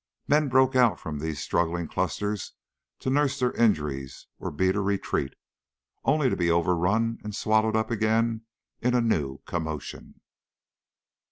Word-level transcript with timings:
Men 0.27 0.49
broke 0.49 0.75
out 0.75 0.99
from 0.99 1.19
these 1.19 1.39
struggling 1.43 1.87
clusters 1.87 2.53
to 3.01 3.11
nurse 3.11 3.37
their 3.37 3.51
injuries 3.51 4.25
or 4.39 4.49
beat 4.49 4.75
a 4.75 4.81
retreat, 4.81 5.35
only 6.03 6.27
to 6.27 6.35
be 6.35 6.49
overrun 6.49 7.19
and 7.23 7.35
swallowed 7.35 7.75
up 7.75 7.91
again 7.91 8.41
in 8.81 8.95
a 8.95 8.99
new 9.01 9.41
commotion. 9.45 10.19